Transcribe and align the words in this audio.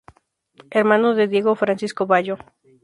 Hermano 0.71 1.13
de 1.13 1.27
Diego 1.27 1.53
Francisco 1.53 2.07
Bayo. 2.07 2.39